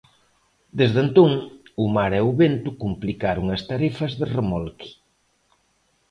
Desde 0.79 0.99
entón, 1.05 1.31
o 1.83 1.85
mar 1.95 2.11
e 2.19 2.21
o 2.29 2.31
vento 2.41 2.69
complicaron 2.83 3.45
as 3.55 3.61
tarefas 3.69 4.11
de 4.19 4.25
remolque. 4.35 4.89